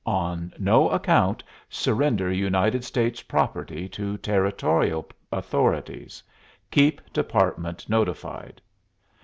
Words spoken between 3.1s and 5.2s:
property to Territorial